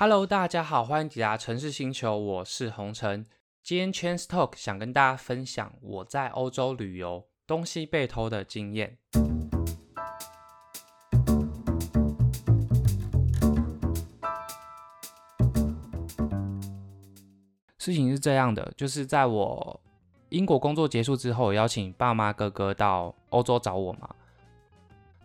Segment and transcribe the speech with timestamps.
[0.00, 3.26] Hello，大家好，欢迎抵达城市星球，我是红尘。
[3.64, 8.96] 今天 Chance Talk 想跟大家分享我在欧洲旅游东西被偷的经验。
[17.76, 19.80] 事情是这样的，就是在我
[20.28, 24.14] 英国工作结束之后，邀请爸妈哥哥到欧洲找我嘛。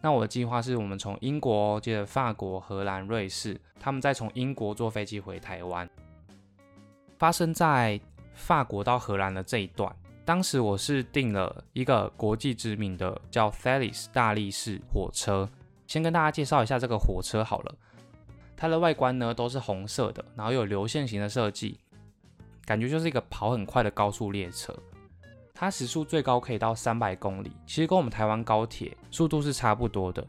[0.03, 5.89] 那我的计划是我们从英国接着法国、荷兰、瑞士，他们再从英国坐飞机回台湾。
[7.17, 7.98] 发生在
[8.34, 9.89] 法国到荷兰的这一段，
[10.26, 15.49] 当时我是订了一个国际知名的叫 Thalys 大力士火车。
[15.88, 17.76] 先跟大家介绍一下这个火车好了，
[18.57, 21.79] 它的外观呢都是红色的，然后有流线型的设计，
[22.65, 24.77] 感觉就是一个跑很快的高速列车。
[25.63, 30.27] 它时速最高可以到三百公里，其实跟我们台湾高铁速度是差不多的。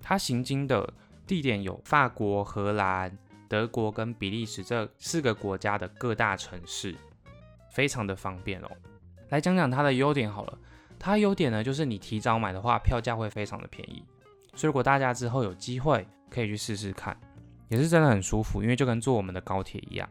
[0.00, 0.90] 它行经的
[1.26, 3.14] 地点有法国、荷兰、
[3.50, 6.96] 德国跟比利时这四个国家的各大城市，
[7.68, 8.70] 非常的方便哦。
[9.28, 10.58] 来讲讲它的优点好了，
[10.98, 14.02] 它优点呢就是你提早买的话，票价会非常的便宜。
[14.54, 17.14] 所以如果大家之后有机会可以去试试看，
[17.68, 20.08] 也是真的很舒服，因为就跟坐我们的高铁一样。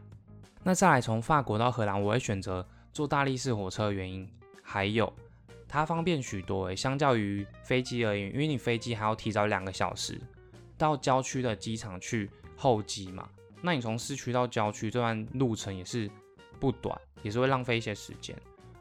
[0.62, 2.64] 那再来从法国到荷兰，我会选择。
[2.92, 4.28] 坐大力士火车原因，
[4.62, 5.12] 还有
[5.68, 10.20] 它方便许多诶，相较于飞机而言，因为你飞机还要提早两个小时
[10.76, 13.28] 到郊区的机场去候机嘛，
[13.62, 16.10] 那你从市区到郊区这段路程也是
[16.58, 18.36] 不短，也是会浪费一些时间。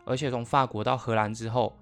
[0.06, 1.78] 而且从法国到荷兰之后，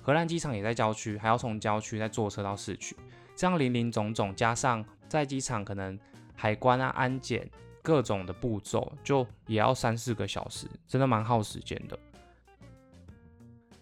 [0.00, 2.96] 荷兰机场也在郊区，还要从郊区再坐车到市区，
[3.34, 5.98] 这样林林总总加上在机场可能
[6.34, 7.48] 海关啊安检。
[7.86, 11.96] 各种的步骤就也要三四个小时，真的蛮耗时间的。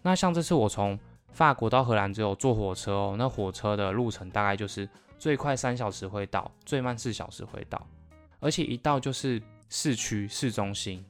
[0.03, 0.99] 那像这次我从
[1.33, 4.87] 法国到荷兰只有坐火车哦，那火车的路程大概就是
[5.19, 7.81] 最快三小时会到，最慢四小时会到，
[8.41, 9.41] 而且一到就是
[9.71, 11.03] 市区市中心。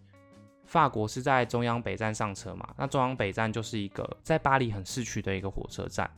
[0.64, 6.08] 法国是在中央北站上车嘛，那中央北站就是一个在巴黎很市区的一个火车站。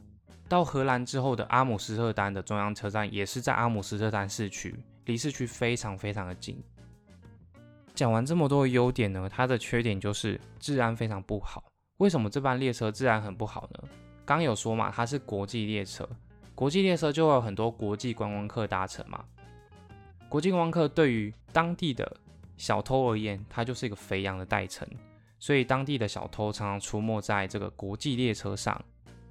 [0.47, 4.79] 到荷兰之后的阿姆斯特丹的中央车站也是在阿姆斯特丹市区。
[5.07, 6.63] 离市区非常非常的近。
[7.95, 11.65] 讲完这么多的优点呢，它的缺点就是治安非常不好。
[11.97, 13.89] 为什么这班列车治安很不好呢？
[14.27, 16.07] 刚有说嘛，它是国际列车，
[16.55, 19.25] 国际列车就会有很多国际观光客搭乘嘛。
[20.29, 22.17] 国际观光客对于当地的
[22.59, 24.87] 小偷而言，它就是一个肥羊的代称，
[25.39, 28.79] 所以当地的小偷常常出没在这个国际列车上。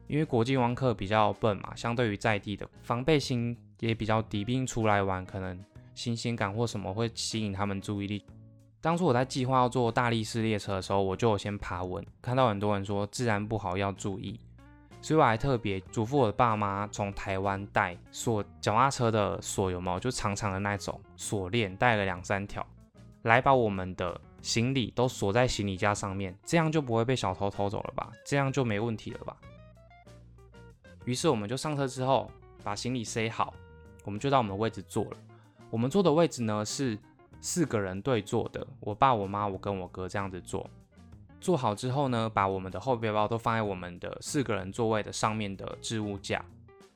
[0.08, 3.56] 因为国际观光客比较笨嘛，相对于在地的防备心。
[3.80, 5.64] 也比较低，毕竟出来玩可能
[5.94, 8.26] 新鲜感或什么会吸引他们注意力。
[8.82, 14.40] 当初我在计划要坐大力士列车的时候，我就先爬文，看到很多人说治安不好要注意，
[15.02, 20.00] 所以我还特别嘱咐我的爸妈从台湾带锁脚踏车的锁，有没有？
[20.00, 22.64] 就长长的那种锁链，带了两三条，
[23.24, 28.12] 来把我们的行李都锁在行李架上面，这样就不会被小偷偷走了吧？
[28.24, 29.36] 这样就没问题了吧？
[31.06, 32.30] 于是我们就上车之后
[32.64, 33.52] 把行李塞好。
[34.06, 35.18] 我们就到我们的位置坐了。
[35.70, 36.98] 我们坐的位置呢是
[37.42, 40.70] 四个人对坐的，我爸、我妈、我跟我哥这样子坐。
[41.42, 46.44] 坐好之后呢，把我们的后背包都放在我们的四个人座位的上面的置物架。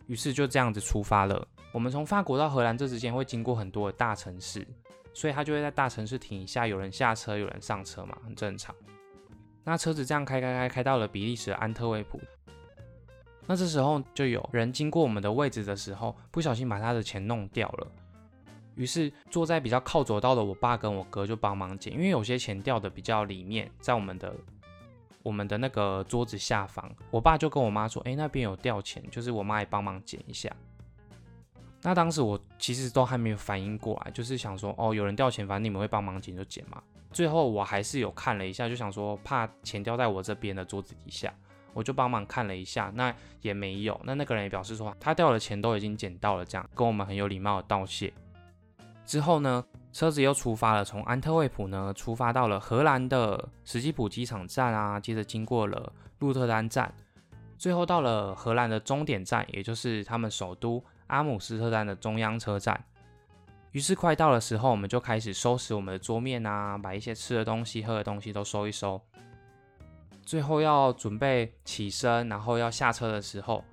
[0.07, 1.47] 于是就这样子出发了。
[1.71, 4.65] 我们从法国到荷兰这之间会经过很多的大城市，
[5.13, 8.73] 所以他就会在大城市停一下，有人下车，有人上车嘛，很正常。
[9.63, 12.19] 那车子这样开开开开到了比利时安特卫普。
[13.49, 17.87] 那这时候就有人经过我们的位置的时候，不小心把他的钱弄掉了。
[18.75, 24.35] 于是坐在比较靠左道的我爸跟我哥就帮忙捡，因为有些钱掉的比较里面，在我们的
[25.23, 26.95] 我们的那个桌子下方。
[27.09, 30.55] 我爸就跟我妈说：“哎，那边有掉钱。”就是我妈也帮忙捡一下。
[31.81, 36.79] 那当时我其实都还没有反应过来，就是想说：“哦，有人掉钱，反正你们会帮忙捡就捡嘛。”
[37.11, 41.33] 最后我还是有看了一下，就想说怕钱掉在我这边的桌子底下。
[41.79, 43.97] 我就帮忙看了一下，那也没有。
[44.03, 48.13] 那那个人也表示说，他掉的钱都已经捡到了，这样跟我们很有礼貌的道谢。
[49.05, 56.93] 之后呢，车子又出发了，从安特卫普呢出发到了荷兰的史基普机场站啊，接着经过了鹿特丹站，
[57.57, 62.83] 最后到了荷兰的终点站，也就是他们首都阿姆斯特丹的中央车站。
[63.71, 69.01] 于是快到的时候，我们就开始收拾我们的桌面啊，把一些吃的东西、喝的东西都收一收。
[70.29, 73.65] 最后要准备起身，然后要下车的时候，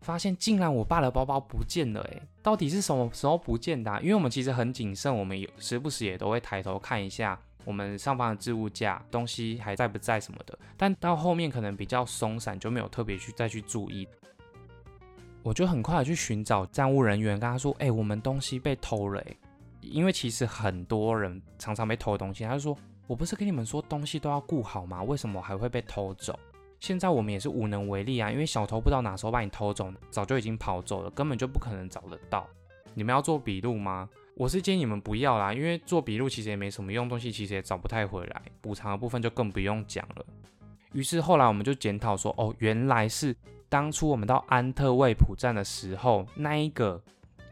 [0.00, 2.00] 发现竟然我爸的包包不见了！
[2.00, 4.02] 诶，到底是什么时候不见的？
[4.02, 10.58] 因为我们其实很谨慎，我们有时不时也都会抬头看一下我们上方的置物架，东西还在不在什么的。
[10.76, 14.08] 但到后面可能比较松散，就没有特别去再去注意。
[15.44, 19.22] 我就很快的去寻找站务人员，跟他说：“哎，我们东西被偷了！”
[19.80, 25.02] 因为其实很多人常常被偷东西，他就说：“我不是跟你们说东西都要顾好吗？
[25.02, 26.38] 为什么还会被偷走？”
[26.80, 32.46] 现在我们也是无能为力啊，因为小偷不知道哪时候把你偷走，早就已经跑走了，根本就不可能找得到。
[32.92, 34.08] 你们要做笔录吗？
[34.36, 40.26] 我是建议你们不要啦，因为做笔录其实也没什么用，东西其实也找不太回来，补偿的部分就更不用讲了。
[40.92, 43.34] 于是后来我们就检讨说，哦，原来是
[43.68, 47.02] 当初我们到安特卫普站的时候，那一个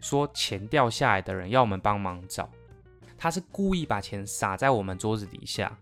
[0.01, 2.51] 说钱掉下来的人要我们帮忙找，
[3.23, 5.73] 他是故意把钱撒在我们桌子底下。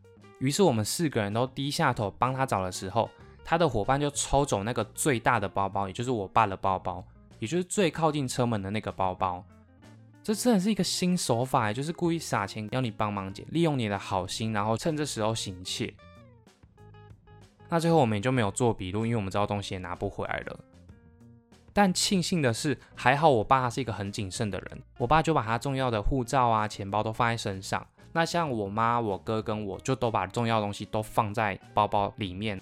[0.40, 3.08] 于是我们四个人都低下头帮他找的时候，
[3.42, 7.02] 他的伙伴就抽走那个最大的包包，也就是我爸的包包，
[7.38, 9.42] 也就是最靠近车门的那个包包。
[10.22, 15.94] 这真的是一个新手法，就是故意撒钱要你帮忙捡，利用你的好心，然后趁这时候行窃。
[17.70, 20.60] 那最后我们也就没有做笔录，因为我们知道东西也拿不回来了。
[21.72, 27.87] 但庆幸的是，还好我爸是一个很谨慎的人，我爸就把他重要的护照啊、钱包都放在身上。
[28.12, 32.61] 那像我妈、我哥跟我就都把重要的东西都放在包包里面。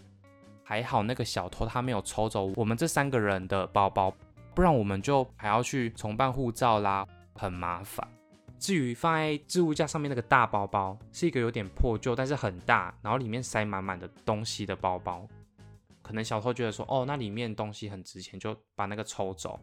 [0.62, 4.12] 还好那个小偷他没有抽走我们这三个人的包包，
[4.55, 8.06] 不然我们就还要去重办护照啦，很麻烦。
[8.58, 15.26] 至于放在置物架上面那个大包包，是一个有点破旧，但是很大，然后里面塞满满的东西的包包。
[16.08, 19.60] 可能小偷觉得说，哦，那里面东西很值钱，就把那个抽走。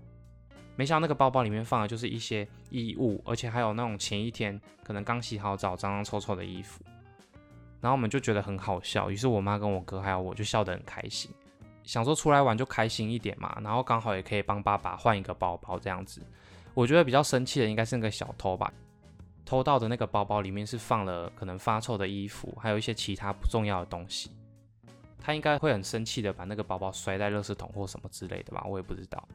[0.75, 6.83] 没想到那个包包里面放的就是一些衣物，而且还有那种前一天可能刚洗好澡、脏脏臭臭的衣服。
[7.81, 11.31] 然后我们就觉得很好笑，于是我妈跟我哥还有我就笑得很开心，
[11.83, 16.21] 想说出来玩就开心一点嘛，然后刚好也可以帮爸爸换一个包包这样子。
[16.75, 18.71] 我觉得比较生气的应该是那个小偷吧。
[19.45, 24.29] 偷到的那个包包里面是放了可能发臭的衣服，还有一些其他不重要的东西。
[25.25, 29.27] 他应该会很生气的把那个包包摔在垃圾桶或什么之类的吧，我也不知道。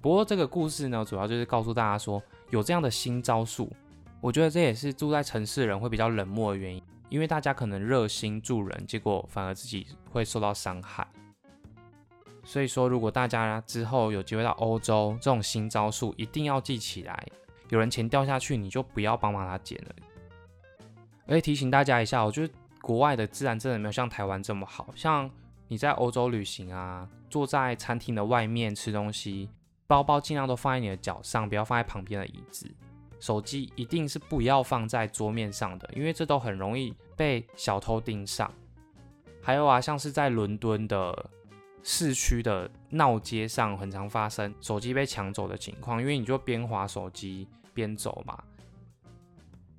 [0.00, 3.70] 不过这个故事呢，主要就是告诉大家说，有这样的新招数，
[4.22, 11.06] 我觉得这也是住在城市人会比较冷漠的原因，因为大家可能热心助人，结果反而自己会受到伤害。
[12.42, 17.26] 所以说，如果大家之后有机会到欧洲，这种新招数一定要记起来。
[17.68, 19.94] 有人钱掉下去，你就不要帮忙他捡了。
[21.26, 24.88] 而且提醒大家一下，我觉得国外的自然真的没有像台湾这么好。
[24.94, 25.30] 像
[25.68, 29.48] 你在欧洲旅行啊，坐在餐厅的外面吃东西，
[29.86, 32.70] 包包尽量都放在你的脚上，不要放在旁边的椅子。
[33.18, 38.52] 手机一定是不要放在桌面上的，因为这都很容易被小偷盯上。
[39.42, 41.30] 还有啊，像是在伦敦的。
[41.88, 48.36] 市区的闹街上很常发生手机被抢走的情况，因为你就边滑手机边走嘛。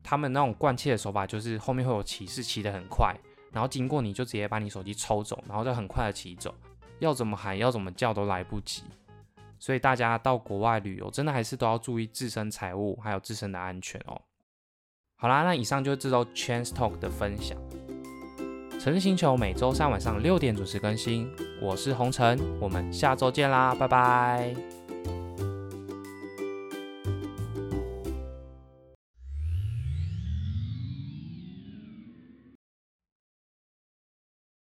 [0.09, 3.13] 他们那种惯窃的手法就是后面会有骑士骑得很快，
[3.51, 6.55] 然后经过你就直接把你手机抽走，然后再很快的骑走，
[6.99, 8.83] 要怎么喊要怎么叫都来不及。
[9.59, 14.21] 所以大家到国外旅游，真的还是都要注意自身财物还有自身的安全哦。
[15.17, 17.57] 好啦，那以上就是这周 Chance Talk 的分享。
[18.79, 21.29] 城市星球每周三晚上六点准时更新，
[21.61, 24.86] 我是红尘，我们下周见啦，拜拜。